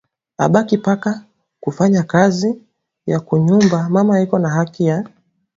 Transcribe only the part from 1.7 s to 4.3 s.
fanya kazi ya ku nyumba mama